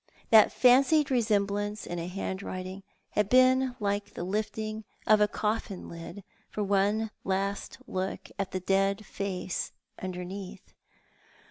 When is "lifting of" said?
4.23-5.21